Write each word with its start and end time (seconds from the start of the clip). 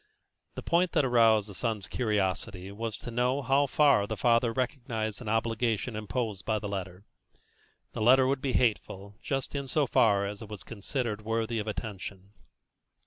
The 0.55 0.63
point 0.63 0.93
that 0.93 1.05
aroused 1.05 1.47
the 1.47 1.53
son's 1.53 1.87
curiosity 1.87 2.71
was 2.71 2.97
to 2.97 3.11
know 3.11 3.43
how 3.43 3.67
far 3.67 4.07
the 4.07 4.17
father 4.17 4.51
recognised 4.51 5.21
an 5.21 5.29
obligation 5.29 5.95
imposed 5.95 6.43
by 6.43 6.57
the 6.57 6.67
letter. 6.67 7.05
The 7.91 8.01
letter 8.01 8.25
would 8.25 8.41
be 8.41 8.53
hateful 8.53 9.13
just 9.21 9.53
in 9.53 9.67
so 9.67 9.85
far 9.85 10.25
as 10.25 10.41
it 10.41 10.47
was 10.49 10.63
considered 10.63 11.21
worthy 11.21 11.59
of 11.59 11.67
attention. 11.67 12.31